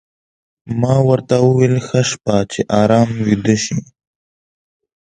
[0.81, 3.77] ما ورته وویل: ښه شپه، چې ارام ویده شې.